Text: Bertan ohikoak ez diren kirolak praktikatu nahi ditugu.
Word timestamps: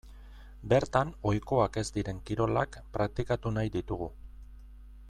Bertan 0.71 1.11
ohikoak 1.31 1.77
ez 1.83 1.85
diren 1.99 2.23
kirolak 2.31 2.81
praktikatu 2.97 3.55
nahi 3.59 3.75
ditugu. 3.79 4.11